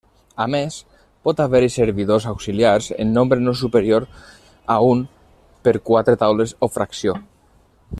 [0.43, 0.77] A més
[1.27, 4.09] pot haver-hi servidors auxiliars en nombre no superior
[4.77, 5.07] a un
[5.69, 7.21] per quatre taules o fracció.